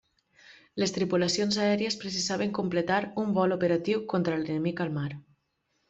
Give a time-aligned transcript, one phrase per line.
[0.83, 5.11] Les tripulacions aèries precisaven completar un vol operatiu contra l'enemic al mar.